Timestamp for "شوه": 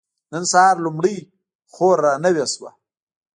2.53-2.69